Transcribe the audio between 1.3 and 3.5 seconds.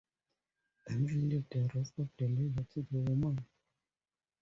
the rest of the labor to the women.